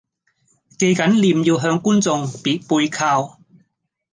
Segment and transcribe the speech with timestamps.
[0.79, 3.37] 記緊臉要向觀眾別背靠